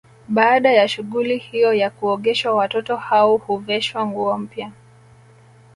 [0.27, 4.71] Baada ya shughuli hiyo ya kuogeshwa watoto hao huveshwa nguo mpya